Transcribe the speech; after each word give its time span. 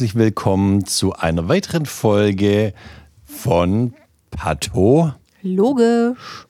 herzlich 0.00 0.14
willkommen 0.14 0.86
zu 0.86 1.12
einer 1.12 1.46
weiteren 1.50 1.84
Folge 1.84 2.72
von 3.22 3.92
Patho. 4.30 5.12
Logisch. 5.42 6.46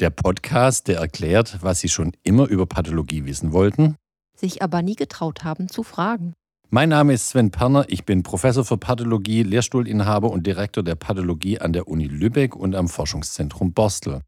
Der 0.00 0.08
Podcast, 0.08 0.88
der 0.88 1.00
erklärt, 1.00 1.58
was 1.60 1.80
Sie 1.80 1.90
schon 1.90 2.12
immer 2.22 2.48
über 2.48 2.64
Pathologie 2.64 3.26
wissen 3.26 3.52
wollten, 3.52 3.96
sich 4.34 4.62
aber 4.62 4.80
nie 4.80 4.96
getraut 4.96 5.44
haben 5.44 5.68
zu 5.68 5.82
fragen. 5.82 6.32
Mein 6.70 6.88
Name 6.88 7.12
ist 7.12 7.28
Sven 7.28 7.50
Perner, 7.50 7.84
ich 7.88 8.06
bin 8.06 8.22
Professor 8.22 8.64
für 8.64 8.78
Pathologie, 8.78 9.42
Lehrstuhlinhaber 9.42 10.30
und 10.30 10.46
Direktor 10.46 10.82
der 10.82 10.94
Pathologie 10.94 11.58
an 11.58 11.74
der 11.74 11.88
Uni 11.88 12.06
Lübeck 12.06 12.56
und 12.56 12.74
am 12.74 12.88
Forschungszentrum 12.88 13.74
Borstel. 13.74 14.22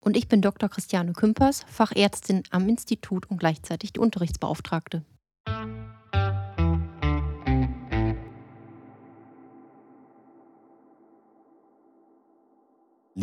Und 0.00 0.16
ich 0.16 0.26
bin 0.26 0.40
Dr. 0.40 0.70
Christiane 0.70 1.12
Kümpers, 1.12 1.66
Fachärztin 1.68 2.44
am 2.50 2.66
Institut 2.66 3.30
und 3.30 3.36
gleichzeitig 3.36 3.92
die 3.92 4.00
Unterrichtsbeauftragte. 4.00 5.02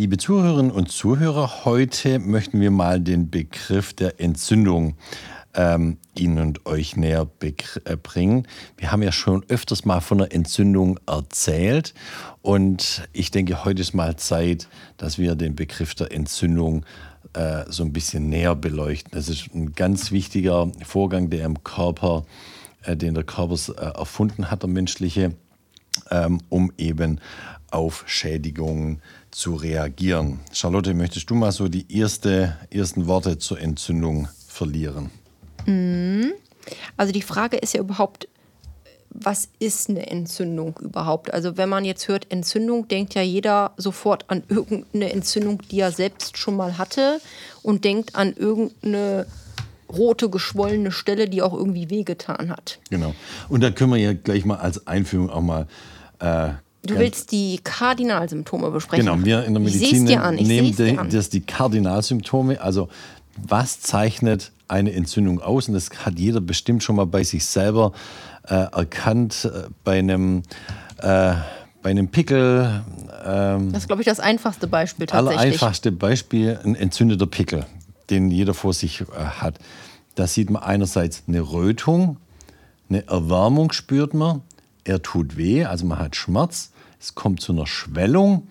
Liebe 0.02 0.18
Zuhörerinnen 0.18 0.72
und 0.72 0.92
Zuhörer, 0.92 1.64
heute 1.64 2.18
möchten 2.18 2.60
wir 2.60 2.72
mal 2.72 3.00
den 3.00 3.30
Begriff 3.30 3.94
der 3.94 4.20
Entzündung 4.20 4.96
ähm, 5.54 5.98
Ihnen 6.18 6.40
und 6.40 6.66
euch 6.66 6.96
näher 6.96 7.30
äh, 7.40 7.98
bringen. 7.98 8.48
Wir 8.78 8.92
haben 8.92 9.04
ja 9.04 9.12
schon 9.12 9.46
öfters 9.48 9.86
mal 9.86 10.00
von 10.00 10.20
einer 10.20 10.34
Entzündung 10.34 11.00
erzählt 11.06 11.94
und 12.42 13.08
ich 13.14 13.30
denke, 13.30 13.64
heute 13.64 13.84
ist 13.84 13.94
mal 13.94 14.16
Zeit, 14.16 14.70
dass 14.98 15.20
wir 15.20 15.36
den 15.36 15.56
Begriff 15.56 15.94
der 15.94 16.12
Entzündung 16.12 16.84
äh, 17.34 17.66
so 17.68 17.84
ein 17.84 17.94
bisschen 17.94 18.28
näher 18.28 18.56
beleuchten. 18.56 19.12
Das 19.14 19.30
ist 19.30 19.54
ein 19.54 19.74
ganz 19.74 20.12
wichtiger 20.12 20.72
Vorgang, 20.84 21.30
der 21.30 21.46
im 21.46 21.64
Körper, 21.64 22.26
äh, 22.86 22.98
den 22.98 23.14
der 23.14 23.24
Körper 23.24 23.54
äh, 23.78 24.00
erfunden 24.00 24.50
hat, 24.50 24.64
der 24.64 24.70
menschliche, 24.72 25.36
ähm, 26.10 26.40
um 26.50 26.72
eben 26.80 27.20
auf 27.72 28.04
Schädigungen 28.08 29.02
zu 29.32 29.56
reagieren. 29.56 30.40
Charlotte, 30.52 30.94
möchtest 30.94 31.30
du 31.30 31.36
mal 31.36 31.52
so 31.52 31.68
die 31.68 31.86
erste, 31.94 32.58
ersten 32.70 33.08
Worte 33.08 33.38
zur 33.38 33.60
Entzündung 33.60 34.28
verlieren? 34.48 35.10
Mhm. 35.66 36.34
Also 36.98 37.12
die 37.12 37.22
Frage 37.22 37.58
ist 37.58 37.74
ja 37.74 37.80
überhaupt, 37.80 38.28
was 39.10 39.50
ist 39.60 39.90
eine 39.90 40.10
Entzündung 40.10 40.80
überhaupt? 40.82 41.34
Also 41.34 41.58
wenn 41.58 41.70
man 41.70 41.84
jetzt 41.84 42.08
hört 42.08 42.32
Entzündung, 42.32 42.88
denkt 42.88 43.14
ja 43.14 43.22
jeder 43.22 43.74
sofort 43.78 44.26
an 44.30 44.44
irgendeine 44.48 45.12
Entzündung, 45.12 45.62
die 45.70 45.80
er 45.80 45.92
selbst 45.92 46.38
schon 46.38 46.56
mal 46.56 46.78
hatte 46.78 47.20
und 47.62 47.84
denkt 47.84 48.16
an 48.16 48.34
irgendeine 48.34 49.26
rote, 49.92 50.30
geschwollene 50.30 50.92
Stelle, 50.92 51.28
die 51.28 51.42
auch 51.42 51.54
irgendwie 51.54 51.90
wehgetan 51.90 52.50
hat. 52.50 52.80
Genau. 52.90 53.14
Und 53.50 53.62
da 53.62 53.72
können 53.72 53.92
wir 53.92 54.00
ja 54.00 54.14
gleich 54.14 54.46
mal 54.46 54.58
als 54.58 54.88
Einführung 54.88 55.30
auch 55.30 55.42
mal 55.42 55.68
äh, 56.20 56.52
Du 56.84 56.98
willst 56.98 57.32
die 57.32 57.60
Kardinalsymptome 57.64 58.72
besprechen. 58.72 59.06
Genau, 59.06 59.24
wir 59.24 59.46
in 59.46 59.54
der 59.54 59.62
Medizin 59.62 60.04
nehmen 60.04 60.76
die, 60.76 60.98
das 61.12 61.30
die 61.30 61.42
Kardinalsymptome. 61.42 62.60
Also 62.60 62.90
was 63.38 63.82
zeichnet 63.82 64.52
eine 64.68 64.92
Entzündung 64.94 65.42
aus? 65.42 65.68
Und 65.68 65.76
das 65.76 65.90
hat 66.06 66.18
jeder 66.18 66.42
bestimmt 66.42 66.84
schon 66.84 66.96
mal 66.96 67.06
bei 67.06 67.24
sich 67.24 67.46
selber 67.46 67.92
äh, 68.48 68.56
erkannt. 68.56 69.46
Äh, 69.46 69.70
bei 69.84 70.00
einem, 70.00 70.44
äh, 70.98 71.34
bei 71.84 71.90
einem 71.90 72.08
Pickel. 72.08 72.84
Ähm, 73.26 73.72
das 73.72 73.84
ist, 73.84 73.88
glaube 73.88 74.02
ich, 74.02 74.08
das 74.08 74.20
einfachste 74.20 74.68
Beispiel 74.68 75.06
tatsächlich. 75.06 75.54
Das 75.54 75.62
einfachste 75.62 75.92
Beispiel, 75.92 76.60
ein 76.64 76.76
entzündeter 76.76 77.28
Pickel, 77.28 77.66
den 78.10 78.32
jeder 78.32 78.54
vor 78.54 78.74
sich 78.74 79.02
äh, 79.02 79.06
hat. 79.14 79.60
Da 80.16 80.28
sieht 80.28 80.50
man 80.50 80.64
einerseits 80.64 81.24
eine 81.28 81.42
Rötung, 81.42 82.18
eine 82.90 83.08
Erwärmung 83.08 83.72
spürt 83.72 84.14
man, 84.14 84.42
er 84.84 85.02
tut 85.02 85.38
weh, 85.38 85.66
also 85.66 85.86
man 85.86 86.00
hat 86.00 86.16
Schmerz, 86.16 86.72
es 87.00 87.16
kommt 87.16 87.42
zu 87.42 87.52
einer 87.52 87.68
Schwellung 87.68 88.48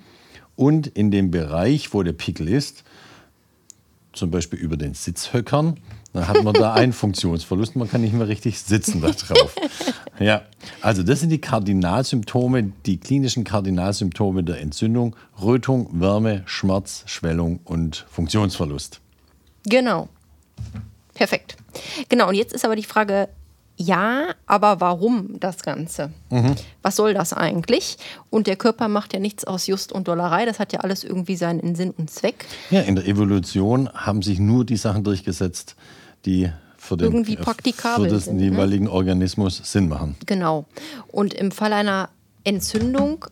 und 0.56 0.86
in 0.86 1.10
dem 1.10 1.30
Bereich, 1.30 1.92
wo 1.94 2.02
der 2.02 2.12
Pickel 2.12 2.48
ist, 2.48 2.84
zum 4.12 4.30
Beispiel 4.30 4.58
über 4.58 4.76
den 4.76 4.94
Sitzhöckern, 4.94 5.78
dann 6.12 6.28
hat 6.28 6.42
man 6.42 6.54
da 6.54 6.74
einen 6.74 6.92
Funktionsverlust, 6.92 7.76
man 7.76 7.88
kann 7.88 8.00
nicht 8.00 8.12
mehr 8.12 8.28
richtig 8.28 8.60
sitzen 8.60 9.00
da 9.00 9.10
drauf. 9.10 9.54
Ja, 10.20 10.42
also 10.82 11.02
das 11.02 11.20
sind 11.20 11.30
die 11.30 11.40
Kardinalsymptome, 11.40 12.74
die 12.84 12.98
klinischen 12.98 13.42
Kardinalsymptome 13.42 14.44
der 14.44 14.60
Entzündung: 14.60 15.16
Rötung, 15.40 15.88
Wärme, 15.98 16.42
Schmerz, 16.44 17.04
Schwellung 17.06 17.60
und 17.64 18.04
Funktionsverlust. 18.10 19.00
Genau. 19.64 20.10
Perfekt. 21.14 21.56
Genau, 22.10 22.28
und 22.28 22.34
jetzt 22.34 22.52
ist 22.52 22.66
aber 22.66 22.76
die 22.76 22.84
Frage, 22.84 23.30
ja, 23.80 24.34
aber 24.44 24.82
warum 24.82 25.40
das 25.40 25.62
Ganze? 25.62 26.12
Mhm. 26.28 26.54
Was 26.82 26.96
soll 26.96 27.14
das 27.14 27.32
eigentlich? 27.32 27.96
Und 28.28 28.46
der 28.46 28.56
Körper 28.56 28.88
macht 28.88 29.14
ja 29.14 29.20
nichts 29.20 29.44
aus 29.46 29.66
Just 29.66 29.90
und 29.90 30.06
Dollerei. 30.06 30.44
Das 30.44 30.58
hat 30.58 30.74
ja 30.74 30.80
alles 30.80 31.02
irgendwie 31.02 31.34
seinen 31.34 31.74
Sinn 31.74 31.92
und 31.96 32.10
Zweck. 32.10 32.44
Ja, 32.70 32.82
in 32.82 32.96
der 32.96 33.06
Evolution 33.06 33.88
haben 33.94 34.20
sich 34.20 34.38
nur 34.38 34.66
die 34.66 34.76
Sachen 34.76 35.02
durchgesetzt, 35.02 35.76
die 36.26 36.50
für 36.76 36.98
den, 36.98 37.06
irgendwie 37.06 37.36
praktikabel 37.36 38.04
für 38.04 38.10
den 38.10 38.20
sind, 38.20 38.40
jeweiligen 38.40 38.84
ne? 38.84 38.92
Organismus 38.92 39.62
Sinn 39.64 39.88
machen. 39.88 40.14
Genau. 40.26 40.66
Und 41.08 41.32
im 41.32 41.50
Fall 41.50 41.72
einer 41.72 42.10
Entzündung 42.44 43.24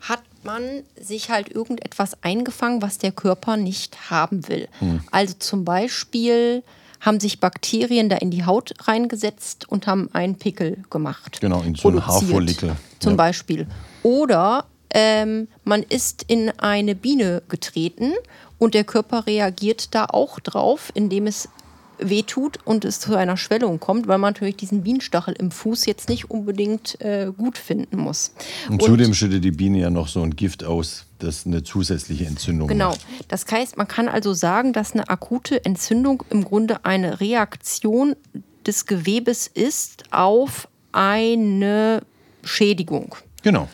hat 0.00 0.22
man 0.44 0.62
sich 1.00 1.30
halt 1.30 1.48
irgendetwas 1.48 2.22
eingefangen, 2.22 2.80
was 2.80 2.98
der 2.98 3.10
Körper 3.10 3.56
nicht 3.56 4.08
haben 4.08 4.46
will. 4.46 4.68
Mhm. 4.80 5.00
Also 5.10 5.34
zum 5.36 5.64
Beispiel 5.64 6.62
haben 7.06 7.20
sich 7.20 7.40
Bakterien 7.40 8.08
da 8.08 8.16
in 8.16 8.30
die 8.30 8.44
Haut 8.44 8.74
reingesetzt 8.82 9.68
und 9.68 9.86
haben 9.86 10.10
einen 10.12 10.34
Pickel 10.34 10.82
gemacht. 10.90 11.40
Genau, 11.40 11.62
in 11.62 11.76
so 11.76 11.88
einem 11.88 12.04
Haarfollikel. 12.04 12.76
Zum 12.98 13.12
ja. 13.12 13.16
Beispiel. 13.16 13.68
Oder 14.02 14.66
ähm, 14.90 15.48
man 15.64 15.82
ist 15.82 16.24
in 16.26 16.50
eine 16.58 16.94
Biene 16.96 17.42
getreten 17.48 18.12
und 18.58 18.74
der 18.74 18.84
Körper 18.84 19.26
reagiert 19.26 19.94
da 19.94 20.06
auch 20.06 20.40
drauf, 20.40 20.90
indem 20.94 21.26
es 21.26 21.48
wehtut 21.98 22.58
und 22.64 22.84
es 22.84 23.00
zu 23.00 23.16
einer 23.16 23.36
Schwellung 23.36 23.80
kommt, 23.80 24.06
weil 24.08 24.18
man 24.18 24.32
natürlich 24.32 24.56
diesen 24.56 24.82
Bienenstachel 24.82 25.34
im 25.38 25.50
Fuß 25.50 25.86
jetzt 25.86 26.08
nicht 26.08 26.30
unbedingt 26.30 27.00
äh, 27.00 27.32
gut 27.36 27.58
finden 27.58 27.96
muss. 27.96 28.32
Und, 28.68 28.82
und, 28.82 28.82
zudem 28.82 29.14
schüttet 29.14 29.44
die 29.44 29.50
Biene 29.50 29.78
ja 29.78 29.90
noch 29.90 30.08
so 30.08 30.22
ein 30.22 30.36
Gift 30.36 30.64
aus, 30.64 31.06
das 31.18 31.46
eine 31.46 31.62
zusätzliche 31.62 32.26
Entzündung 32.26 32.68
genau. 32.68 32.90
macht. 32.90 33.06
Genau. 33.06 33.24
Das 33.28 33.46
heißt, 33.50 33.76
man 33.76 33.88
kann 33.88 34.08
also 34.08 34.34
sagen, 34.34 34.72
dass 34.72 34.92
eine 34.92 35.08
akute 35.08 35.64
Entzündung 35.64 36.22
im 36.30 36.44
Grunde 36.44 36.84
eine 36.84 37.20
Reaktion 37.20 38.16
des 38.66 38.86
Gewebes 38.86 39.46
ist 39.46 40.04
auf 40.10 40.68
eine 40.92 42.02
Schädigung. 42.44 43.14
Genau. 43.42 43.68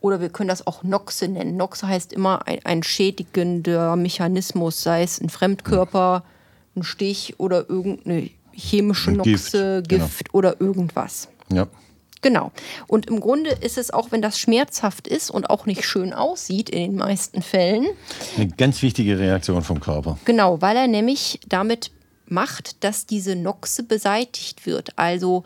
Oder 0.00 0.20
wir 0.20 0.30
können 0.30 0.48
das 0.48 0.66
auch 0.66 0.82
Noxe 0.82 1.28
nennen. 1.28 1.56
Noxe 1.56 1.86
heißt 1.86 2.12
immer 2.12 2.46
ein, 2.46 2.60
ein 2.64 2.82
schädigender 2.82 3.96
Mechanismus, 3.96 4.82
sei 4.82 5.02
es 5.02 5.20
ein 5.20 5.28
Fremdkörper. 5.28 6.20
Mhm 6.20 6.39
ein 6.80 6.82
Stich 6.82 7.34
oder 7.38 7.68
irgendeine 7.68 8.30
chemische 8.52 9.12
Noxe, 9.12 9.82
Gift, 9.86 9.88
Gift 9.88 10.24
genau. 10.26 10.38
oder 10.38 10.60
irgendwas. 10.60 11.28
Ja. 11.52 11.66
Genau. 12.22 12.52
Und 12.86 13.06
im 13.06 13.20
Grunde 13.20 13.50
ist 13.50 13.78
es 13.78 13.90
auch, 13.92 14.12
wenn 14.12 14.20
das 14.20 14.38
schmerzhaft 14.38 15.08
ist 15.08 15.30
und 15.30 15.48
auch 15.48 15.64
nicht 15.64 15.84
schön 15.84 16.12
aussieht 16.12 16.68
in 16.68 16.82
den 16.82 16.96
meisten 16.96 17.40
Fällen. 17.40 17.86
Eine 18.36 18.48
ganz 18.48 18.82
wichtige 18.82 19.18
Reaktion 19.18 19.62
vom 19.62 19.80
Körper. 19.80 20.18
Genau, 20.26 20.60
weil 20.60 20.76
er 20.76 20.86
nämlich 20.86 21.40
damit 21.48 21.90
macht, 22.26 22.84
dass 22.84 23.06
diese 23.06 23.36
Noxe 23.36 23.82
beseitigt 23.82 24.66
wird. 24.66 24.98
Also 24.98 25.44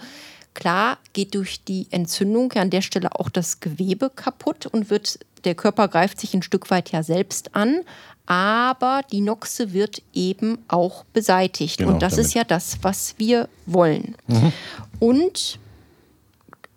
klar 0.55 0.99
geht 1.12 1.34
durch 1.34 1.62
die 1.65 1.87
Entzündung 1.91 2.53
an 2.53 2.71
der 2.71 2.83
Stelle 2.83 3.15
auch 3.19 3.31
das 3.31 3.61
Gewebe 3.61 4.11
kaputt 4.11 4.66
und 4.66 4.91
wird 4.91 5.21
der 5.45 5.55
Körper 5.55 5.89
greift 5.89 6.21
sich 6.21 6.34
ein 6.34 6.43
Stück 6.43 6.71
weit 6.71 6.91
ja 6.91 7.03
selbst 7.03 7.55
an, 7.55 7.81
aber 8.26 9.02
die 9.10 9.20
Noxe 9.20 9.72
wird 9.72 10.02
eben 10.12 10.58
auch 10.68 11.04
beseitigt. 11.12 11.78
Genau, 11.78 11.92
und 11.92 12.02
das 12.02 12.12
damit. 12.12 12.26
ist 12.26 12.34
ja 12.34 12.44
das, 12.44 12.78
was 12.82 13.14
wir 13.18 13.48
wollen. 13.66 14.14
Mhm. 14.26 14.52
Und 14.98 15.58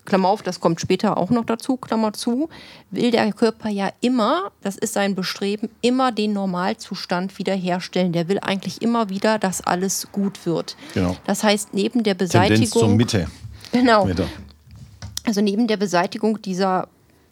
Klammer 0.07 0.29
auf, 0.29 0.41
das 0.41 0.59
kommt 0.59 0.81
später 0.81 1.17
auch 1.17 1.29
noch 1.29 1.45
dazu, 1.45 1.77
Klammer 1.77 2.13
zu, 2.13 2.49
will 2.91 3.11
der 3.11 3.31
Körper 3.33 3.69
ja 3.69 3.91
immer, 3.99 4.51
das 4.61 4.77
ist 4.77 4.93
sein 4.93 5.15
Bestreben, 5.15 5.69
immer 5.81 6.11
den 6.11 6.33
Normalzustand 6.33 7.37
wiederherstellen. 7.37 8.13
Der 8.13 8.27
will 8.29 8.39
eigentlich 8.39 8.81
immer 8.81 9.09
wieder, 9.09 9.37
dass 9.37 9.61
alles 9.61 10.07
gut 10.11 10.45
wird. 10.45 10.75
Genau. 10.93 11.15
Das 11.25 11.43
heißt, 11.43 11.73
neben 11.73 12.03
der 12.03 12.13
Beseitigung. 12.13 12.57
Tendenz 12.57 12.71
zur 12.71 12.89
Mitte. 12.89 13.27
Genau. 13.73 14.05
Mitte. 14.05 14.27
Also 15.25 15.41
neben 15.41 15.67
der 15.67 15.77
Beseitigung 15.77 16.41
dieser 16.41 16.87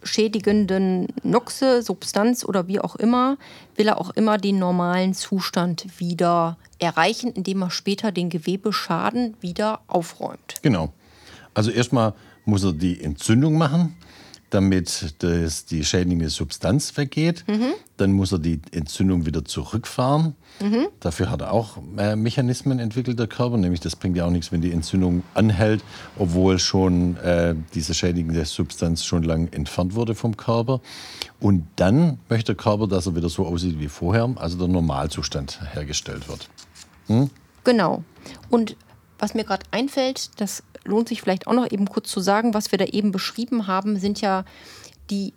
schädigenden 0.06 1.08
Noxe, 1.24 1.82
Substanz 1.82 2.46
oder 2.46 2.68
wie 2.68 2.80
auch 2.80 2.96
immer, 2.96 3.38
will 3.76 3.88
er 3.88 4.00
auch 4.00 4.12
immer 4.12 4.38
den 4.38 4.60
normalen 4.60 5.14
Zustand 5.14 6.00
wieder 6.00 6.58
erreichen, 6.80 7.32
indem 7.32 7.64
er 7.64 7.72
später 7.72 8.12
den 8.12 8.30
Gewebeschaden 8.30 9.36
wieder 9.42 9.82
aufräumt. 9.88 10.56
Genau. 10.62 10.94
Also 11.54 11.72
erstmal 11.72 12.14
muss 12.46 12.64
er 12.64 12.74
die 12.74 13.02
Entzündung 13.02 13.58
machen, 13.58 13.96
damit 14.56 15.16
das, 15.20 15.66
die 15.66 15.84
schädigende 15.84 16.30
Substanz 16.30 16.96
weggeht. 16.98 17.44
Dann 17.98 18.14
muss 18.14 18.32
er 18.32 18.40
die 18.40 18.62
Entzündung 18.72 19.26
wieder 19.26 19.46
zurückfahren. 19.46 20.36
Dafür 21.02 21.30
hat 21.30 21.42
er 21.42 21.52
auch 21.52 21.78
äh, 21.98 22.16
Mechanismen 22.16 22.80
entwickelt, 22.80 23.20
der 23.20 23.28
Körper. 23.28 23.58
Nämlich, 23.58 23.82
das 23.82 23.96
bringt 23.96 24.16
ja 24.16 24.26
auch 24.26 24.32
nichts, 24.32 24.52
wenn 24.52 24.62
die 24.62 24.72
Entzündung 24.72 25.24
anhält, 25.34 25.84
obwohl 26.18 26.60
schon 26.60 27.18
äh, 27.18 27.56
diese 27.74 27.94
schädigende 27.94 28.46
Substanz 28.46 29.04
schon 29.04 29.24
lang 29.24 29.52
entfernt 29.52 29.96
wurde 29.96 30.16
vom 30.16 30.38
Körper. 30.38 30.80
Und 31.42 31.68
dann 31.76 32.20
möchte 32.30 32.56
der 32.56 32.64
Körper, 32.64 32.88
dass 32.88 33.06
er 33.06 33.16
wieder 33.16 33.30
so 33.30 33.46
aussieht 33.46 33.80
wie 33.80 33.90
vorher, 33.90 34.34
also 34.36 34.58
der 34.58 34.70
Normalzustand 34.70 35.60
hergestellt 35.74 36.30
wird. 36.30 36.50
Genau. 37.66 38.04
Und 38.50 38.78
was 39.26 39.34
mir 39.34 39.44
gerade 39.44 39.66
einfällt, 39.72 40.40
das 40.40 40.62
lohnt 40.84 41.10
sich 41.10 41.20
vielleicht 41.20 41.48
auch 41.48 41.54
noch 41.54 41.72
eben 41.72 41.88
kurz 41.90 42.12
zu 42.12 42.20
sagen, 42.20 42.54
was 42.54 42.72
wir 42.72 42.78
da 42.78 42.86
eben 42.86 43.12
beschrieben 43.12 43.66
haben, 43.66 43.98
sind 43.98 44.22
ja 44.22 44.46
die 45.10 45.34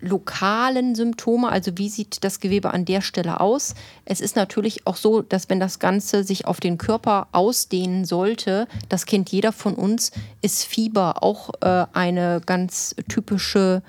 lokalen 0.00 0.94
Symptome, 0.94 1.48
also 1.48 1.78
wie 1.78 1.88
sieht 1.88 2.24
das 2.24 2.40
Gewebe 2.40 2.72
an 2.72 2.84
der 2.84 3.00
Stelle 3.00 3.40
aus. 3.40 3.74
Es 4.04 4.20
ist 4.20 4.36
natürlich 4.36 4.86
auch 4.86 4.96
so, 4.96 5.22
dass 5.22 5.48
wenn 5.48 5.60
das 5.60 5.78
Ganze 5.78 6.24
sich 6.24 6.46
auf 6.46 6.60
den 6.60 6.76
Körper 6.76 7.28
ausdehnen 7.32 8.04
sollte, 8.04 8.68
das 8.90 9.06
kennt 9.06 9.30
jeder 9.30 9.52
von 9.52 9.76
uns, 9.76 10.12
ist 10.42 10.64
Fieber 10.64 11.22
auch 11.22 11.50
äh, 11.62 11.86
eine 11.94 12.42
ganz 12.44 12.94
typische 13.08 13.82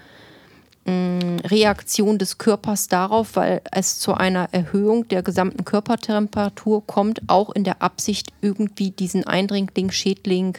Reaktion 0.85 2.17
des 2.17 2.37
Körpers 2.37 2.87
darauf, 2.87 3.35
weil 3.35 3.61
es 3.71 3.99
zu 3.99 4.13
einer 4.13 4.49
Erhöhung 4.51 5.07
der 5.07 5.23
gesamten 5.23 5.63
Körpertemperatur 5.65 6.85
kommt, 6.85 7.21
auch 7.27 7.51
in 7.51 7.63
der 7.63 7.81
Absicht, 7.81 8.33
irgendwie 8.41 8.91
diesen 8.91 9.25
Eindringling, 9.25 9.91
Schädling, 9.91 10.57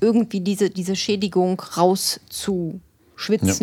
irgendwie 0.00 0.40
diese, 0.40 0.70
diese 0.70 0.96
Schädigung 0.96 1.60
rauszuschwitzen 1.60 2.80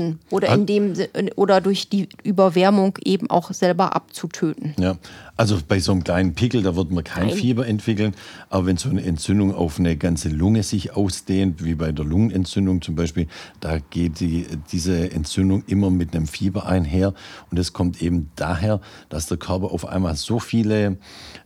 ja. 0.09 0.15
oder, 0.29 0.49
in 0.49 0.65
dem, 0.65 0.93
oder 1.35 1.61
durch 1.61 1.89
die 1.89 2.09
Überwärmung 2.23 2.97
eben 3.03 3.29
auch 3.29 3.51
selber 3.51 3.95
abzutöten. 3.95 4.75
Ja, 4.77 4.97
also 5.35 5.57
bei 5.67 5.79
so 5.79 5.91
einem 5.91 6.03
kleinen 6.03 6.35
Pickel, 6.35 6.61
da 6.61 6.75
wird 6.75 6.91
man 6.91 7.03
kein 7.03 7.27
Nein. 7.27 7.35
Fieber 7.37 7.65
entwickeln. 7.65 8.13
Aber 8.49 8.67
wenn 8.67 8.77
so 8.77 8.89
eine 8.89 9.03
Entzündung 9.03 9.53
auf 9.53 9.79
eine 9.79 9.97
ganze 9.97 10.29
Lunge 10.29 10.61
sich 10.61 10.95
ausdehnt, 10.95 11.63
wie 11.63 11.73
bei 11.73 11.91
der 11.91 12.05
Lungenentzündung 12.05 12.81
zum 12.83 12.95
Beispiel, 12.95 13.27
da 13.59 13.79
geht 13.79 14.19
die, 14.19 14.45
diese 14.71 15.11
Entzündung 15.11 15.63
immer 15.65 15.89
mit 15.89 16.15
einem 16.15 16.27
Fieber 16.27 16.67
einher. 16.67 17.15
Und 17.49 17.57
das 17.57 17.73
kommt 17.73 18.01
eben 18.01 18.29
daher, 18.35 18.79
dass 19.09 19.25
der 19.25 19.37
Körper 19.37 19.71
auf 19.71 19.87
einmal 19.87 20.15
so 20.15 20.39
viele 20.39 20.97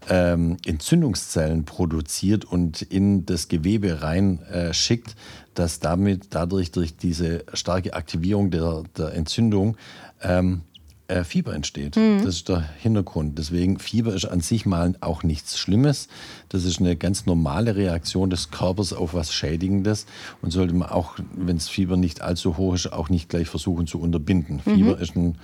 ähm, 0.10 0.58
Entzündungszellen 0.66 1.64
produziert 1.64 2.44
und 2.44 2.82
in 2.82 3.26
das 3.26 3.48
Gewebe 3.48 4.02
rein 4.02 4.42
äh, 4.44 4.74
schickt, 4.74 5.16
dass 5.54 5.80
damit 5.80 6.28
dadurch 6.32 6.72
durch 6.72 6.98
diese 6.98 7.46
starke 7.54 7.94
Aktivierung 7.94 8.52
der, 8.52 8.84
der 8.98 9.14
Entzündung 9.14 9.78
ähm, 10.22 10.62
äh, 11.08 11.24
Fieber 11.24 11.54
entsteht. 11.54 11.96
Mhm. 11.96 12.24
Das 12.24 12.36
ist 12.36 12.50
der 12.50 12.62
Hintergrund. 12.80 13.38
Deswegen, 13.38 13.80
Fieber 13.80 14.14
ist 14.14 14.26
an 14.26 14.42
sich 14.42 14.66
mal 14.66 14.96
auch 15.02 15.24
nichts 15.24 15.58
Schlimmes. 15.58 16.08
Das 16.50 16.66
ist 16.66 16.80
eine 16.80 16.96
ganz 16.96 17.26
normale 17.26 17.76
Reaktion 17.76 18.30
des 18.30 18.52
Körpers 18.52 18.94
auf 18.94 19.14
was 19.14 19.34
Schädigendes 19.34 20.06
und 20.42 20.52
sollte 20.52 20.74
man 20.74 20.90
auch, 20.90 21.16
wenn 21.36 21.58
das 21.58 21.70
Fieber 21.70 21.98
nicht 21.98 22.22
allzu 22.22 22.58
hoch 22.58 22.74
ist, 22.74 22.92
auch 22.92 23.10
nicht 23.10 23.30
gleich 23.30 23.48
versuchen 23.48 23.88
zu 23.88 24.00
unterbinden. 24.00 24.62
Mhm. 24.66 24.76
Fieber 24.76 25.00
ist 25.00 25.16
ein 25.16 25.38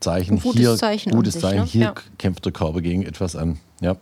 Zeichen. 0.00 0.34
Ein 0.34 0.40
gutes 0.40 0.60
hier, 0.60 0.76
Zeichen. 0.76 1.12
Gutes 1.12 1.34
sich, 1.34 1.42
Zeichen. 1.42 1.60
Ne? 1.60 1.66
Hier 1.66 1.82
ja. 1.82 1.94
kämpft 2.18 2.44
der 2.44 2.52
Körper 2.52 2.80
gegen 2.80 3.02
etwas 3.02 3.36
an. 3.36 3.58
Ja. 3.80 3.96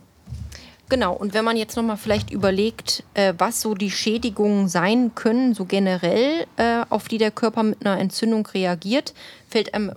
Genau, 0.94 1.12
und 1.12 1.34
wenn 1.34 1.44
man 1.44 1.56
jetzt 1.56 1.76
nochmal 1.76 1.96
vielleicht 1.96 2.30
überlegt, 2.30 3.02
äh, 3.14 3.34
was 3.36 3.60
so 3.60 3.74
die 3.74 3.90
Schädigungen 3.90 4.68
sein 4.68 5.10
können, 5.16 5.52
so 5.52 5.64
generell, 5.64 6.46
äh, 6.56 6.82
auf 6.88 7.08
die 7.08 7.18
der 7.18 7.32
Körper 7.32 7.64
mit 7.64 7.84
einer 7.84 7.98
Entzündung 7.98 8.46
reagiert, 8.46 9.12
fällt 9.48 9.74
einem 9.74 9.88
äh, 9.88 9.94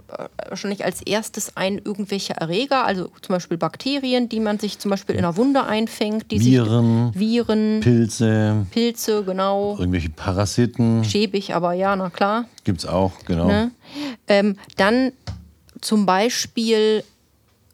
wahrscheinlich 0.50 0.84
als 0.84 1.04
erstes 1.04 1.56
ein 1.56 1.78
irgendwelche 1.78 2.34
Erreger, 2.34 2.84
also 2.84 3.12
zum 3.22 3.36
Beispiel 3.36 3.58
Bakterien, 3.58 4.28
die 4.28 4.40
man 4.40 4.58
sich 4.58 4.80
zum 4.80 4.90
Beispiel 4.90 5.14
in 5.14 5.24
einer 5.24 5.38
Wunde 5.38 5.66
einfängt. 5.66 6.32
Die 6.32 6.44
Viren, 6.44 7.14
sich, 7.14 7.20
Viren, 7.20 7.80
Pilze, 7.82 8.66
Pilze, 8.72 9.24
genau. 9.24 9.78
Irgendwelche 9.78 10.10
Parasiten. 10.10 11.04
Schäbig, 11.04 11.54
aber 11.54 11.74
ja, 11.74 11.96
na 11.96 12.10
klar. 12.10 12.46
Gibt 12.64 12.80
es 12.80 12.88
auch, 12.88 13.12
genau. 13.24 13.46
Ne? 13.46 13.70
Ähm, 14.28 14.58
dann 14.78 15.12
zum 15.80 16.08
Beispiel 16.08 17.04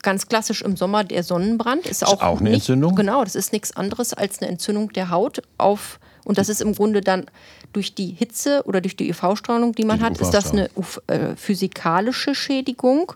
ganz 0.03 0.27
klassisch 0.27 0.61
im 0.61 0.77
Sommer 0.77 1.03
der 1.03 1.23
Sonnenbrand. 1.23 1.87
Ist 1.87 2.05
auch, 2.05 2.13
ist 2.13 2.21
auch 2.21 2.39
eine 2.39 2.49
nicht, 2.49 2.59
Entzündung? 2.59 2.95
Genau, 2.95 3.23
das 3.23 3.35
ist 3.35 3.53
nichts 3.53 3.75
anderes 3.75 4.13
als 4.13 4.41
eine 4.41 4.51
Entzündung 4.51 4.93
der 4.93 5.09
Haut 5.09 5.41
auf. 5.57 5.99
Und 6.25 6.37
das 6.37 6.49
ist 6.49 6.61
im 6.61 6.73
Grunde 6.75 7.01
dann 7.01 7.25
durch 7.73 7.95
die 7.95 8.07
Hitze 8.07 8.63
oder 8.65 8.79
durch 8.81 8.95
die 8.95 9.11
UV-Strahlung, 9.11 9.73
die 9.73 9.83
man 9.83 9.99
die 9.99 10.05
hat, 10.05 10.21
ist 10.21 10.31
das 10.31 10.51
eine 10.51 10.69
äh, 11.07 11.35
physikalische 11.35 12.35
Schädigung 12.35 13.11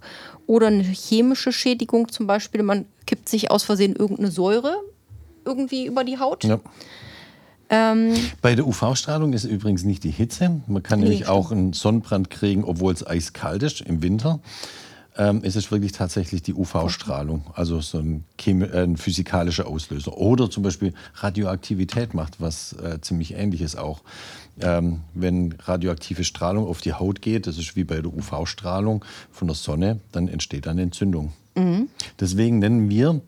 oder 0.45 0.67
eine 0.67 0.83
chemische 0.83 1.51
Schädigung. 1.51 2.11
Zum 2.11 2.27
Beispiel, 2.27 2.63
man 2.63 2.85
kippt 3.05 3.29
sich 3.29 3.51
aus 3.51 3.63
Versehen 3.63 3.95
irgendeine 3.95 4.31
Säure 4.31 4.75
irgendwie 5.45 5.85
über 5.85 6.03
die 6.03 6.19
Haut. 6.19 6.43
Ja. 6.43 6.59
Ähm, 7.69 8.13
Bei 8.41 8.55
der 8.55 8.65
UV-Strahlung 8.65 9.33
ist 9.33 9.43
übrigens 9.43 9.83
nicht 9.83 10.03
die 10.03 10.11
Hitze. 10.11 10.61
Man 10.67 10.83
kann 10.83 10.99
nee, 10.99 11.05
nämlich 11.05 11.27
auch 11.27 11.51
einen 11.51 11.73
Sonnenbrand 11.73 12.29
kriegen, 12.29 12.63
obwohl 12.63 12.93
es 12.93 13.05
eiskalt 13.05 13.63
ist 13.63 13.81
im 13.81 14.01
Winter 14.01 14.39
ähm, 15.17 15.43
ist 15.43 15.55
es 15.55 15.71
wirklich 15.71 15.91
tatsächlich 15.91 16.43
die 16.43 16.53
UV-Strahlung, 16.53 17.45
also 17.53 17.81
so 17.81 17.99
ein, 17.99 18.23
äh, 18.45 18.83
ein, 18.83 18.97
physikalischer 18.97 19.67
Auslöser. 19.67 20.17
Oder 20.17 20.49
zum 20.49 20.63
Beispiel 20.63 20.93
Radioaktivität 21.15 22.13
macht 22.13 22.39
was 22.39 22.73
äh, 22.73 23.01
ziemlich 23.01 23.33
Ähnliches 23.33 23.75
auch. 23.75 24.01
Ähm, 24.59 25.01
wenn 25.13 25.55
radioaktive 25.63 26.23
Strahlung 26.23 26.67
auf 26.67 26.81
die 26.81 26.93
Haut 26.93 27.21
geht, 27.21 27.47
das 27.47 27.57
ist 27.57 27.75
wie 27.75 27.83
bei 27.83 28.01
der 28.01 28.13
UV-Strahlung 28.13 29.03
von 29.31 29.47
der 29.47 29.55
Sonne, 29.55 29.99
dann 30.11 30.27
entsteht 30.27 30.67
eine 30.67 30.83
Entzündung. 30.83 31.33
Mhm. 31.55 31.89
Deswegen 32.19 32.59
nennen 32.59 32.89
wir 32.89 33.21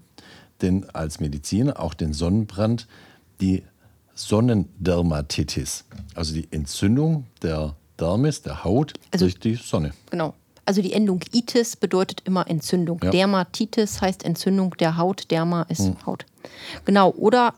den, 0.62 0.90
als 0.92 1.20
Mediziner 1.20 1.80
auch 1.80 1.94
den 1.94 2.14
Sonnenbrand 2.14 2.88
die 3.42 3.64
Sonnendermatitis, 4.14 5.86
also 6.14 6.34
die 6.34 6.48
Entzündung 6.52 7.26
der 7.42 7.76
Dermis, 7.98 8.42
der 8.42 8.64
Haut 8.64 8.94
also, 9.12 9.26
durch 9.26 9.40
die 9.40 9.56
Sonne. 9.56 9.94
Genau. 10.10 10.34
Also 10.70 10.84
die 10.84 10.94
Endung 10.94 11.22
itis 11.32 11.76
bedeutet 11.76 12.22
immer 12.26 12.48
Entzündung. 12.48 13.00
Ja. 13.04 13.10
Dermatitis 13.10 14.02
heißt 14.02 14.24
Entzündung 14.24 14.78
der 14.78 14.98
Haut. 14.98 15.32
Derma 15.32 15.64
ist 15.64 15.80
hm. 15.80 16.06
Haut. 16.06 16.28
Genau. 16.86 17.10
Oder 17.10 17.56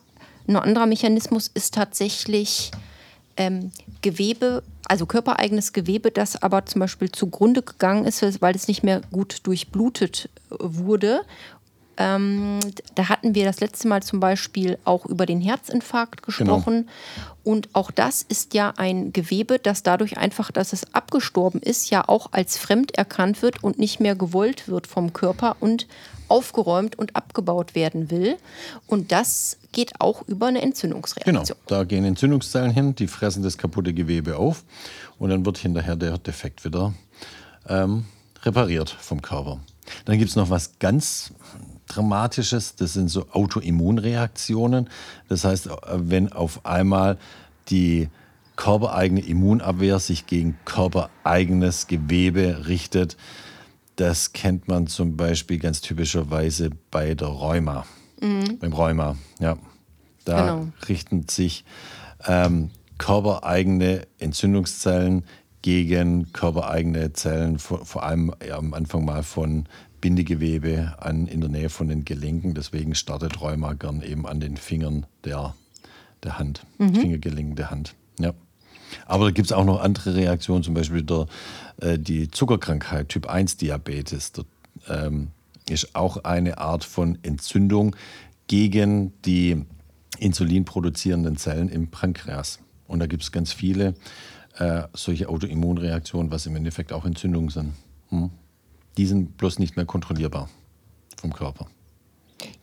ein 0.47 0.55
anderer 0.55 0.85
Mechanismus 0.85 1.51
ist 1.53 1.73
tatsächlich 1.73 2.71
ähm, 3.35 3.73
Gewebe, 4.01 4.63
also 4.85 5.05
körpereigenes 5.05 5.73
Gewebe, 5.73 6.09
das 6.09 6.41
aber 6.41 6.65
zum 6.65 6.79
Beispiel 6.79 7.11
zugrunde 7.11 7.63
gegangen 7.63 8.05
ist, 8.05 8.23
weil 8.41 8.55
es 8.55 8.69
nicht 8.69 8.81
mehr 8.81 9.01
gut 9.11 9.39
durchblutet 9.43 10.29
wurde 10.49 11.23
ähm, 11.97 12.59
da 12.95 13.09
hatten 13.09 13.35
wir 13.35 13.45
das 13.45 13.59
letzte 13.59 13.87
Mal 13.87 14.03
zum 14.03 14.19
Beispiel 14.19 14.77
auch 14.85 15.05
über 15.05 15.25
den 15.25 15.41
Herzinfarkt 15.41 16.23
genau. 16.23 16.25
gesprochen. 16.25 16.73
Genau. 17.15 17.27
Und 17.43 17.69
auch 17.73 17.91
das 17.91 18.21
ist 18.21 18.53
ja 18.53 18.73
ein 18.77 19.13
Gewebe, 19.13 19.59
das 19.59 19.83
dadurch 19.83 20.17
einfach, 20.17 20.51
dass 20.51 20.73
es 20.73 20.93
abgestorben 20.93 21.61
ist, 21.61 21.89
ja 21.89 22.07
auch 22.07 22.29
als 22.31 22.57
fremd 22.57 22.95
erkannt 22.97 23.41
wird 23.41 23.63
und 23.63 23.79
nicht 23.79 23.99
mehr 23.99 24.15
gewollt 24.15 24.67
wird 24.67 24.87
vom 24.87 25.13
Körper 25.13 25.55
und 25.59 25.87
aufgeräumt 26.27 26.97
und 26.97 27.15
abgebaut 27.15 27.75
werden 27.75 28.09
will. 28.09 28.37
Und 28.87 29.11
das 29.11 29.57
geht 29.71 29.99
auch 29.99 30.27
über 30.27 30.47
eine 30.47 30.61
Entzündungsreaktion. 30.61 31.43
Genau, 31.43 31.59
da 31.67 31.83
gehen 31.83 32.05
Entzündungszellen 32.05 32.71
hin, 32.71 32.95
die 32.95 33.07
fressen 33.07 33.43
das 33.43 33.57
kaputte 33.57 33.93
Gewebe 33.93 34.37
auf 34.37 34.63
und 35.19 35.29
dann 35.29 35.45
wird 35.45 35.57
hinterher 35.57 35.95
der 35.95 36.17
Defekt 36.17 36.63
wieder 36.63 36.93
ähm, 37.67 38.05
repariert 38.43 38.89
vom 38.89 39.21
Körper. 39.21 39.59
Dann 40.05 40.17
gibt 40.17 40.29
es 40.29 40.35
noch 40.35 40.49
was 40.49 40.79
ganz 40.79 41.33
Dramatisches, 41.91 42.75
das 42.75 42.93
sind 42.93 43.09
so 43.09 43.27
Autoimmunreaktionen. 43.31 44.89
Das 45.27 45.43
heißt, 45.43 45.69
wenn 45.93 46.31
auf 46.31 46.65
einmal 46.65 47.17
die 47.69 48.09
körpereigene 48.55 49.21
Immunabwehr 49.21 49.99
sich 49.99 50.25
gegen 50.25 50.57
körpereigenes 50.65 51.87
Gewebe 51.87 52.67
richtet, 52.67 53.17
das 53.95 54.33
kennt 54.33 54.67
man 54.67 54.87
zum 54.87 55.17
Beispiel 55.17 55.59
ganz 55.59 55.81
typischerweise 55.81 56.69
bei 56.91 57.13
der 57.13 57.27
Rheuma. 57.27 57.85
Mhm. 58.21 58.59
Beim 58.59 58.73
Rheuma, 58.73 59.15
ja. 59.39 59.57
Da 60.23 60.41
genau. 60.41 60.67
richten 60.87 61.27
sich 61.27 61.65
ähm, 62.27 62.69
körpereigene 62.99 64.07
Entzündungszellen 64.19 65.23
gegen 65.61 66.31
körpereigene 66.31 67.13
Zellen, 67.13 67.59
vor, 67.59 67.85
vor 67.85 68.03
allem 68.03 68.33
ja, 68.47 68.57
am 68.57 68.73
Anfang 68.73 69.05
mal 69.05 69.23
von 69.23 69.65
Bindegewebe 70.01 70.95
an, 70.99 71.27
in 71.27 71.41
der 71.41 71.49
Nähe 71.49 71.69
von 71.69 71.87
den 71.87 72.03
Gelenken. 72.03 72.53
Deswegen 72.53 72.95
startet 72.95 73.39
Rheuma 73.41 73.73
gern 73.73 74.01
eben 74.01 74.27
an 74.27 74.39
den 74.39 74.57
Fingern 74.57 75.05
der, 75.23 75.55
der 76.23 76.39
Hand, 76.39 76.65
mhm. 76.79 76.95
Fingergelenken 76.95 77.55
der 77.55 77.71
Hand. 77.71 77.95
Ja. 78.19 78.33
Aber 79.05 79.25
da 79.25 79.31
gibt 79.31 79.45
es 79.45 79.53
auch 79.53 79.63
noch 79.63 79.81
andere 79.81 80.15
Reaktionen, 80.15 80.63
zum 80.63 80.73
Beispiel 80.73 81.03
der, 81.03 81.27
äh, 81.77 81.97
die 81.97 82.29
Zuckerkrankheit, 82.29 83.09
Typ 83.09 83.27
1 83.27 83.57
Diabetes. 83.57 84.33
Das 84.33 84.45
ähm, 84.89 85.29
ist 85.69 85.95
auch 85.95 86.23
eine 86.23 86.57
Art 86.57 86.83
von 86.83 87.17
Entzündung 87.23 87.95
gegen 88.47 89.13
die 89.23 89.65
insulinproduzierenden 90.19 91.37
Zellen 91.37 91.69
im 91.69 91.87
Pankreas. 91.87 92.59
Und 92.87 92.99
da 92.99 93.07
gibt 93.07 93.23
es 93.23 93.31
ganz 93.31 93.53
viele 93.53 93.95
äh, 94.57 94.83
solche 94.93 95.29
Autoimmunreaktionen, 95.29 96.31
was 96.31 96.45
im 96.45 96.55
Endeffekt 96.55 96.91
auch 96.91 97.05
Entzündungen 97.05 97.49
sind. 97.49 97.73
Hm? 98.09 98.29
Die 98.97 99.05
sind 99.05 99.37
bloß 99.37 99.59
nicht 99.59 99.75
mehr 99.75 99.85
kontrollierbar 99.85 100.49
vom 101.19 101.33
Körper. 101.33 101.67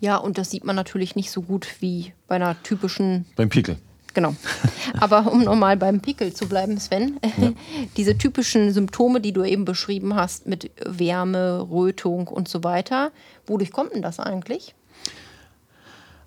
Ja, 0.00 0.16
und 0.16 0.38
das 0.38 0.50
sieht 0.50 0.64
man 0.64 0.76
natürlich 0.76 1.16
nicht 1.16 1.30
so 1.30 1.42
gut 1.42 1.76
wie 1.80 2.12
bei 2.26 2.36
einer 2.36 2.60
typischen. 2.62 3.26
Beim 3.36 3.48
Pickel. 3.48 3.78
Genau. 4.14 4.34
Aber 5.00 5.30
um 5.30 5.44
nochmal 5.44 5.76
beim 5.76 6.00
Pickel 6.00 6.32
zu 6.32 6.48
bleiben, 6.48 6.78
Sven, 6.78 7.20
ja. 7.36 7.52
diese 7.96 8.18
typischen 8.18 8.72
Symptome, 8.72 9.20
die 9.20 9.32
du 9.32 9.44
eben 9.44 9.64
beschrieben 9.64 10.14
hast, 10.14 10.46
mit 10.46 10.70
Wärme, 10.84 11.66
Rötung 11.70 12.26
und 12.26 12.48
so 12.48 12.64
weiter, 12.64 13.12
wodurch 13.46 13.70
kommt 13.70 13.94
denn 13.94 14.02
das 14.02 14.18
eigentlich? 14.18 14.74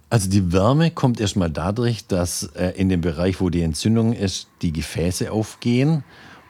Also 0.10 0.30
die 0.30 0.52
Wärme 0.52 0.92
kommt 0.92 1.20
erstmal 1.20 1.50
dadurch, 1.50 2.06
dass 2.06 2.44
äh, 2.56 2.74
in 2.76 2.90
dem 2.90 3.02
Bereich, 3.02 3.40
wo 3.40 3.50
die 3.50 3.62
Entzündung 3.62 4.14
ist, 4.14 4.48
die 4.62 4.74
Gefäße 4.74 5.32
aufgehen 5.32 6.04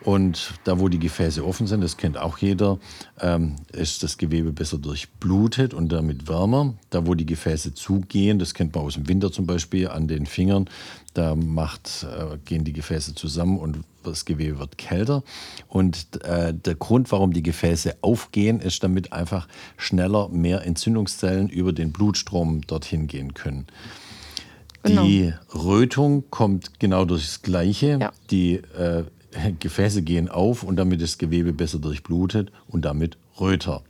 und 0.03 0.53
da, 0.63 0.79
wo 0.79 0.89
die 0.89 0.99
Gefäße 0.99 1.45
offen 1.45 1.67
sind, 1.67 1.81
das 1.81 1.97
kennt 1.97 2.17
auch 2.17 2.39
jeder, 2.39 2.79
ähm, 3.19 3.55
ist 3.71 4.01
das 4.01 4.17
Gewebe 4.17 4.51
besser 4.51 4.77
durchblutet 4.77 5.73
und 5.73 5.91
damit 5.91 6.27
wärmer. 6.27 6.73
Da, 6.89 7.05
wo 7.05 7.13
die 7.13 7.25
Gefäße 7.25 7.73
zugehen, 7.73 8.39
das 8.39 8.53
kennt 8.53 8.73
man 8.73 8.83
aus 8.85 8.95
dem 8.95 9.07
Winter 9.07 9.31
zum 9.31 9.45
Beispiel 9.45 9.87
an 9.87 10.07
den 10.07 10.25
Fingern, 10.25 10.69
da 11.13 11.35
macht, 11.35 12.05
äh, 12.09 12.37
gehen 12.45 12.63
die 12.63 12.73
Gefäße 12.73 13.13
zusammen 13.13 13.59
und 13.59 13.79
das 14.03 14.25
Gewebe 14.25 14.57
wird 14.57 14.77
kälter. 14.77 15.23
Und 15.67 16.23
äh, 16.23 16.53
der 16.53 16.75
Grund, 16.75 17.11
warum 17.11 17.33
die 17.33 17.43
Gefäße 17.43 17.97
aufgehen, 18.01 18.59
ist, 18.59 18.83
damit 18.83 19.13
einfach 19.13 19.47
schneller 19.77 20.29
mehr 20.29 20.65
Entzündungszellen 20.65 21.49
über 21.49 21.73
den 21.73 21.91
Blutstrom 21.91 22.61
dorthin 22.61 23.05
gehen 23.07 23.33
können. 23.35 23.67
Genau. 24.83 25.03
Die 25.03 25.31
Rötung 25.53 26.23
kommt 26.31 26.79
genau 26.79 27.05
durch 27.05 27.23
das 27.23 27.41
Gleiche. 27.43 27.99
Ja. 28.01 28.11
Die 28.31 28.55
äh, 28.55 29.03
Gefäße 29.59 30.01
gehen 30.01 30.29
auf 30.29 30.63
und 30.63 30.75
damit 30.75 31.01
das 31.01 31.17
Gewebe 31.17 31.53
besser 31.53 31.79
durchblutet 31.79 32.51
und 32.67 32.85
damit 32.85 33.17
röter. 33.39 33.83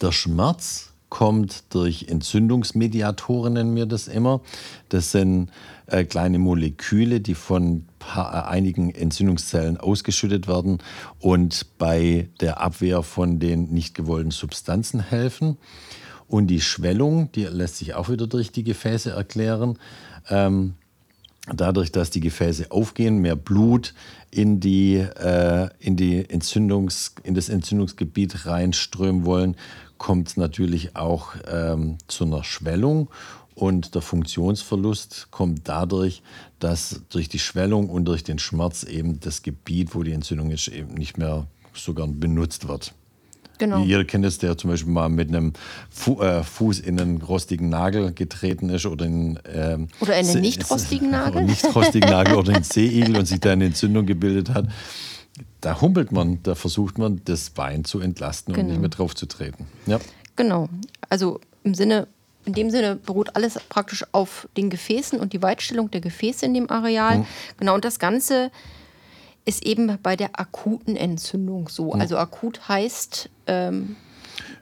Der 0.00 0.12
Schmerz 0.12 0.92
kommt 1.12 1.64
durch 1.74 2.06
Entzündungsmediatoren, 2.08 3.52
nennen 3.52 3.76
wir 3.76 3.84
das 3.84 4.08
immer. 4.08 4.40
Das 4.88 5.12
sind 5.12 5.50
äh, 5.86 6.04
kleine 6.04 6.38
Moleküle, 6.38 7.20
die 7.20 7.34
von 7.34 7.84
paar, 7.98 8.32
äh, 8.34 8.50
einigen 8.50 8.94
Entzündungszellen 8.94 9.76
ausgeschüttet 9.76 10.48
werden 10.48 10.78
und 11.20 11.66
bei 11.76 12.30
der 12.40 12.62
Abwehr 12.62 13.02
von 13.02 13.38
den 13.40 13.70
nicht 13.72 13.94
gewollten 13.94 14.30
Substanzen 14.30 15.00
helfen. 15.00 15.58
Und 16.28 16.46
die 16.46 16.62
Schwellung, 16.62 17.30
die 17.32 17.44
lässt 17.44 17.76
sich 17.76 17.92
auch 17.92 18.08
wieder 18.08 18.26
durch 18.26 18.50
die 18.50 18.64
Gefäße 18.64 19.10
erklären. 19.10 19.78
Ähm, 20.30 20.76
dadurch, 21.48 21.90
dass 21.92 22.10
die 22.10 22.20
Gefäße 22.20 22.70
aufgehen, 22.70 23.18
mehr 23.18 23.36
Blut 23.36 23.94
in, 24.30 24.60
die, 24.60 24.96
äh, 24.96 25.68
in, 25.80 25.96
die 25.96 26.24
Entzündungs-, 26.24 27.12
in 27.24 27.34
das 27.34 27.48
Entzündungsgebiet 27.48 28.46
reinströmen 28.46 29.24
wollen, 29.24 29.56
kommt 29.98 30.28
es 30.28 30.36
natürlich 30.36 30.96
auch 30.96 31.34
ähm, 31.46 31.98
zu 32.06 32.24
einer 32.24 32.44
Schwellung. 32.44 33.08
Und 33.54 33.94
der 33.94 34.02
Funktionsverlust 34.02 35.28
kommt 35.30 35.68
dadurch, 35.68 36.22
dass 36.58 37.02
durch 37.10 37.28
die 37.28 37.38
Schwellung 37.38 37.90
und 37.90 38.06
durch 38.06 38.24
den 38.24 38.38
Schmerz 38.38 38.82
eben 38.82 39.20
das 39.20 39.42
Gebiet, 39.42 39.94
wo 39.94 40.02
die 40.02 40.12
Entzündung 40.12 40.50
ist, 40.50 40.68
eben 40.68 40.94
nicht 40.94 41.18
mehr 41.18 41.46
sogar 41.74 42.06
benutzt 42.06 42.66
wird. 42.68 42.94
Genau. 43.62 43.84
Jeder 43.84 44.04
kennt 44.04 44.24
es, 44.24 44.38
der 44.38 44.58
zum 44.58 44.70
Beispiel 44.70 44.92
mal 44.92 45.08
mit 45.08 45.28
einem 45.28 45.52
Fu 45.88 46.20
äh, 46.20 46.42
Fuß 46.42 46.80
in 46.80 47.00
einen 47.00 47.22
rostigen 47.22 47.68
Nagel 47.68 48.12
getreten 48.12 48.70
ist 48.70 48.86
oder 48.86 49.06
in 49.06 49.38
ähm, 49.54 49.86
oder 50.00 50.14
einen 50.14 50.40
nicht 50.40 50.68
rostigen 50.70 51.10
Nagel, 51.12 51.44
nicht 51.44 51.64
rostigen 51.72 52.10
Nagel 52.10 52.34
oder 52.34 52.56
einen 52.56 52.64
Seeigel 52.64 53.16
und 53.16 53.26
sich 53.26 53.38
da 53.38 53.52
eine 53.52 53.66
Entzündung 53.66 54.04
gebildet 54.04 54.50
hat. 54.52 54.66
Da 55.60 55.80
humpelt 55.80 56.10
man, 56.10 56.42
da 56.42 56.56
versucht 56.56 56.98
man, 56.98 57.20
das 57.24 57.50
Bein 57.50 57.84
zu 57.84 58.00
entlasten 58.00 58.52
genau. 58.52 58.64
und 58.64 58.72
nicht 58.72 58.80
mehr 58.80 58.90
drauf 58.90 59.14
zu 59.14 59.26
treten. 59.26 59.68
Ja. 59.86 60.00
Genau. 60.34 60.68
Also 61.08 61.38
im 61.62 61.74
Sinne 61.74 62.08
in 62.44 62.54
dem 62.54 62.70
Sinne 62.70 62.96
beruht 62.96 63.36
alles 63.36 63.60
praktisch 63.68 64.04
auf 64.10 64.48
den 64.56 64.70
Gefäßen 64.70 65.20
und 65.20 65.32
die 65.32 65.40
Weitstellung 65.40 65.88
der 65.92 66.00
Gefäße 66.00 66.44
in 66.44 66.54
dem 66.54 66.68
Areal. 66.68 67.18
Mhm. 67.18 67.26
Genau, 67.60 67.76
und 67.76 67.84
das 67.84 68.00
Ganze 68.00 68.50
ist 69.44 69.64
eben 69.64 69.98
bei 70.02 70.16
der 70.16 70.38
akuten 70.38 70.96
Entzündung 70.96 71.68
so. 71.68 71.92
Also 71.92 72.16
akut 72.16 72.68
heißt, 72.68 73.28
ähm, 73.46 73.96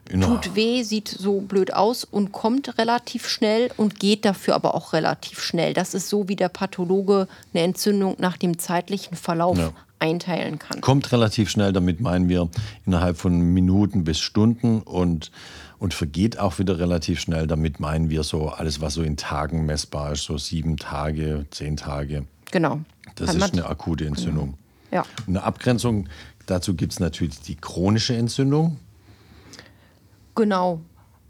tut 0.09 0.55
weh, 0.55 0.83
sieht 0.83 1.07
so 1.07 1.41
blöd 1.41 1.73
aus 1.73 2.03
und 2.03 2.31
kommt 2.31 2.77
relativ 2.77 3.27
schnell 3.27 3.71
und 3.77 3.99
geht 3.99 4.25
dafür 4.25 4.55
aber 4.55 4.75
auch 4.75 4.93
relativ 4.93 5.41
schnell. 5.41 5.73
Das 5.73 5.93
ist 5.93 6.09
so, 6.09 6.27
wie 6.27 6.35
der 6.35 6.49
Pathologe 6.49 7.27
eine 7.53 7.63
Entzündung 7.63 8.15
nach 8.19 8.37
dem 8.37 8.57
zeitlichen 8.57 9.15
Verlauf 9.15 9.57
ja. 9.57 9.71
einteilen 9.99 10.59
kann. 10.59 10.81
Kommt 10.81 11.11
relativ 11.11 11.49
schnell, 11.49 11.73
damit 11.73 12.01
meinen 12.01 12.27
wir 12.27 12.49
innerhalb 12.85 13.17
von 13.17 13.39
Minuten 13.39 14.03
bis 14.03 14.19
Stunden 14.19 14.81
und, 14.81 15.31
und 15.77 15.93
vergeht 15.93 16.39
auch 16.39 16.59
wieder 16.59 16.79
relativ 16.79 17.19
schnell. 17.19 17.47
Damit 17.47 17.79
meinen 17.79 18.09
wir 18.09 18.23
so 18.23 18.49
alles, 18.49 18.81
was 18.81 18.95
so 18.95 19.03
in 19.03 19.15
Tagen 19.15 19.65
messbar 19.65 20.13
ist, 20.13 20.23
so 20.23 20.37
sieben 20.37 20.77
Tage, 20.77 21.45
zehn 21.51 21.77
Tage. 21.77 22.25
Genau. 22.51 22.81
Das 23.15 23.33
ist 23.33 23.53
eine 23.53 23.65
akute 23.67 24.05
Entzündung. 24.05 24.57
Ja. 24.91 25.03
Eine 25.27 25.43
Abgrenzung 25.43 26.07
dazu 26.45 26.75
gibt 26.75 26.93
es 26.93 26.99
natürlich 26.99 27.39
die 27.41 27.55
chronische 27.55 28.15
Entzündung. 28.15 28.77
Genau. 30.35 30.81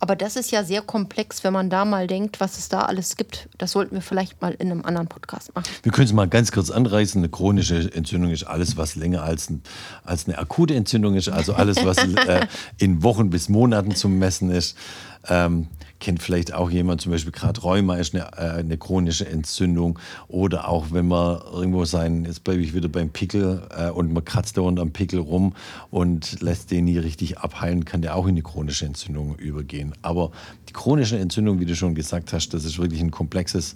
Aber 0.02 0.16
das 0.16 0.36
ist 0.36 0.50
ja 0.50 0.64
sehr 0.64 0.82
komplex, 0.82 1.44
wenn 1.44 1.54
man 1.54 1.70
da 1.70 1.86
mal 1.86 2.08
denkt, 2.08 2.40
was 2.40 2.58
es 2.58 2.70
da 2.70 2.82
alles 2.82 3.18
gibt. 3.18 3.48
Das 3.60 3.72
sollten 3.72 3.94
wir 3.94 4.02
vielleicht 4.02 4.42
mal 4.42 4.52
in 4.52 4.72
einem 4.72 4.84
anderen 4.84 5.06
Podcast 5.08 5.54
machen. 5.54 5.68
Wir 5.84 5.92
können 5.92 6.08
es 6.08 6.14
mal 6.14 6.28
ganz 6.28 6.52
kurz 6.52 6.72
anreißen. 6.72 7.22
Eine 7.22 7.30
chronische 7.30 7.94
Entzündung 7.94 8.32
ist 8.32 8.46
alles, 8.46 8.78
was 8.78 8.96
länger 8.96 9.22
als, 9.22 9.52
ein, 9.52 9.62
als 10.04 10.28
eine 10.28 10.40
akute 10.40 10.74
Entzündung 10.74 11.14
ist. 11.14 11.30
Also 11.30 11.54
alles, 11.54 11.86
was 11.86 11.98
äh, 12.28 12.48
in 12.80 13.04
Wochen 13.04 13.30
bis 13.30 13.48
Monaten 13.48 13.94
zu 13.94 14.10
messen 14.10 14.50
ist. 14.50 14.76
Ähm, 15.28 15.68
kennt 16.02 16.22
vielleicht 16.22 16.54
auch 16.54 16.70
jemand, 16.70 17.00
zum 17.00 17.14
Beispiel 17.14 17.32
gerade 17.32 17.62
Rheuma 17.62 17.96
ist 17.96 18.14
eine, 18.14 18.24
äh, 18.34 18.60
eine, 18.60 18.78
chronische 18.78 19.26
Entzündung 19.26 19.98
oder 20.28 20.68
auch 20.68 20.88
wenn 20.92 21.08
man 21.08 21.40
irgendwo 21.54 21.86
sein, 21.86 22.26
jetzt 22.26 22.44
bleibe 22.44 22.62
ich 22.62 22.74
wieder 22.74 22.90
beim 22.90 23.10
Pickel 23.10 23.62
äh, 23.78 23.90
und 23.90 24.12
man 24.12 24.26
kratzt 24.26 24.58
dauernd 24.58 24.80
am 24.80 24.92
Pickel 24.92 25.20
rum 25.20 25.54
und 25.92 26.42
lässt 26.42 26.72
den 26.72 26.86
nie 26.86 26.98
richtig 26.98 27.38
abheilen, 27.38 27.86
kann 27.86 28.02
der 28.02 28.18
auch 28.18 28.26
in 28.26 28.32
eine 28.32 28.42
chronische 28.42 28.86
Entzündung 28.86 29.36
übergehen. 29.36 29.94
Aber 30.02 30.32
die 30.68 30.74
chronische 30.74 31.18
Entzündung, 31.18 31.60
wie 31.60 31.66
du 31.66 31.76
schon 31.76 31.96
gesagt 31.96 32.34
hast, 32.34 32.50
das 32.50 32.66
ist 32.66 32.80
wirklich 32.80 33.02
ein 33.02 33.12
komplexes 33.12 33.76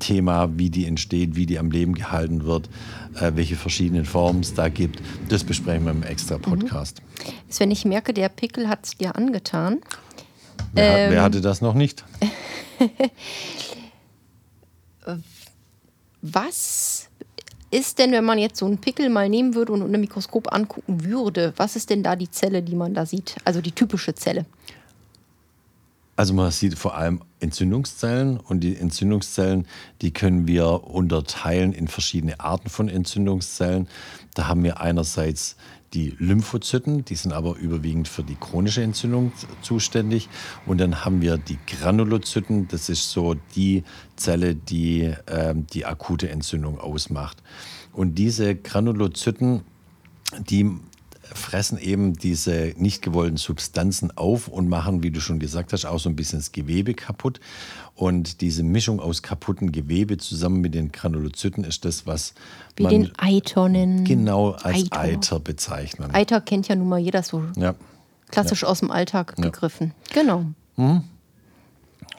Thema, 0.00 0.58
wie 0.58 0.70
die 0.70 0.86
entsteht, 0.86 1.36
wie 1.36 1.46
die 1.46 1.58
am 1.58 1.70
Leben 1.70 1.94
gehalten 1.94 2.44
wird, 2.44 2.68
äh, 3.20 3.32
welche 3.34 3.54
verschiedenen 3.54 4.04
Formen 4.04 4.40
es 4.40 4.54
da 4.54 4.68
gibt. 4.68 5.00
Das 5.28 5.44
besprechen 5.44 5.84
wir 5.84 5.92
im 5.92 6.02
extra. 6.02 6.38
Podcast. 6.38 7.00
Mhm. 7.00 7.32
Wenn 7.58 7.70
ich 7.70 7.84
merke, 7.84 8.12
der 8.12 8.28
Pickel 8.28 8.68
hat 8.68 8.86
es 8.86 8.96
dir 8.96 9.14
angetan, 9.14 9.80
Wer, 10.72 10.98
ähm, 10.98 11.12
wer 11.12 11.22
hatte 11.22 11.40
das 11.40 11.60
noch 11.60 11.74
nicht? 11.74 12.04
was 16.22 17.08
ist 17.70 17.98
denn, 17.98 18.12
wenn 18.12 18.24
man 18.24 18.38
jetzt 18.38 18.58
so 18.58 18.66
einen 18.66 18.78
Pickel 18.78 19.10
mal 19.10 19.28
nehmen 19.28 19.54
würde 19.54 19.72
und 19.72 19.82
unter 19.82 19.96
dem 19.96 20.00
Mikroskop 20.00 20.52
angucken 20.52 21.04
würde, 21.04 21.52
was 21.56 21.76
ist 21.76 21.90
denn 21.90 22.02
da 22.02 22.16
die 22.16 22.30
Zelle, 22.30 22.62
die 22.62 22.74
man 22.74 22.94
da 22.94 23.06
sieht? 23.06 23.36
Also 23.44 23.60
die 23.60 23.72
typische 23.72 24.14
Zelle. 24.14 24.46
Also 26.16 26.34
man 26.34 26.50
sieht 26.50 26.78
vor 26.78 26.96
allem 26.96 27.22
Entzündungszellen 27.38 28.38
und 28.38 28.60
die 28.60 28.76
Entzündungszellen, 28.76 29.66
die 30.02 30.12
können 30.12 30.46
wir 30.46 30.84
unterteilen 30.84 31.72
in 31.72 31.88
verschiedene 31.88 32.40
Arten 32.40 32.68
von 32.68 32.90
Entzündungszellen. 32.90 33.88
Da 34.34 34.46
haben 34.46 34.62
wir 34.62 34.80
einerseits 34.80 35.56
die 35.94 36.14
Lymphozyten, 36.18 37.04
die 37.04 37.16
sind 37.16 37.32
aber 37.32 37.56
überwiegend 37.56 38.06
für 38.06 38.22
die 38.22 38.36
chronische 38.36 38.82
Entzündung 38.82 39.32
zuständig. 39.62 40.28
Und 40.66 40.78
dann 40.78 41.04
haben 41.04 41.20
wir 41.20 41.36
die 41.36 41.58
Granulozyten, 41.66 42.68
das 42.68 42.88
ist 42.88 43.10
so 43.10 43.34
die 43.56 43.82
Zelle, 44.16 44.54
die 44.54 45.14
äh, 45.26 45.54
die 45.54 45.86
akute 45.86 46.28
Entzündung 46.28 46.78
ausmacht. 46.78 47.42
Und 47.92 48.14
diese 48.14 48.54
Granulozyten, 48.54 49.62
die 50.48 50.70
fressen 51.34 51.78
eben 51.78 52.14
diese 52.14 52.74
nicht 52.76 53.02
gewollten 53.02 53.36
Substanzen 53.36 54.16
auf 54.16 54.48
und 54.48 54.68
machen, 54.68 55.02
wie 55.02 55.10
du 55.10 55.20
schon 55.20 55.38
gesagt 55.38 55.72
hast, 55.72 55.84
auch 55.84 55.98
so 55.98 56.08
ein 56.08 56.16
bisschen 56.16 56.38
das 56.38 56.52
Gewebe 56.52 56.94
kaputt. 56.94 57.40
Und 57.94 58.40
diese 58.40 58.62
Mischung 58.62 59.00
aus 59.00 59.22
kaputten 59.22 59.72
Gewebe 59.72 60.16
zusammen 60.16 60.60
mit 60.60 60.74
den 60.74 60.90
Granulozyten 60.92 61.64
ist 61.64 61.84
das, 61.84 62.06
was 62.06 62.34
wie 62.76 62.84
man 62.84 62.92
den 62.92 63.12
Eiter 63.18 63.68
nennen. 63.68 64.04
Genau 64.04 64.52
als 64.52 64.84
Eiter. 64.90 65.00
Eiter 65.00 65.40
bezeichnen. 65.40 66.14
Eiter 66.14 66.40
kennt 66.40 66.68
ja 66.68 66.76
nun 66.76 66.88
mal 66.88 66.98
jeder 66.98 67.22
so 67.22 67.44
ja. 67.56 67.74
klassisch 68.30 68.62
ja. 68.62 68.68
aus 68.68 68.80
dem 68.80 68.90
Alltag 68.90 69.34
ja. 69.36 69.44
gegriffen. 69.44 69.92
Genau. 70.12 70.46
Mhm. 70.76 71.04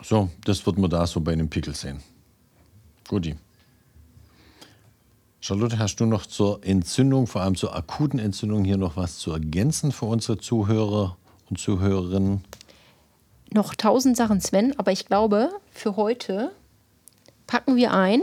So, 0.03 0.29
das 0.45 0.65
wird 0.65 0.77
man 0.77 0.89
da 0.89 1.05
so 1.05 1.19
bei 1.19 1.33
einem 1.33 1.49
Pickel 1.49 1.75
sehen. 1.75 1.99
Guti. 3.07 3.35
Charlotte, 5.43 5.79
hast 5.79 5.95
du 5.95 6.05
noch 6.05 6.27
zur 6.27 6.63
Entzündung, 6.63 7.25
vor 7.25 7.41
allem 7.41 7.55
zur 7.55 7.75
akuten 7.75 8.19
Entzündung, 8.19 8.63
hier 8.63 8.77
noch 8.77 8.95
was 8.95 9.17
zu 9.17 9.31
ergänzen 9.31 9.91
für 9.91 10.05
unsere 10.05 10.37
Zuhörer 10.37 11.17
und 11.49 11.57
Zuhörerinnen? 11.57 12.43
Noch 13.51 13.73
tausend 13.73 14.15
Sachen, 14.15 14.39
Sven, 14.39 14.77
aber 14.77 14.91
ich 14.91 15.07
glaube, 15.07 15.49
für 15.71 15.95
heute 15.95 16.51
packen 17.47 17.75
wir 17.75 17.91
ein 17.91 18.21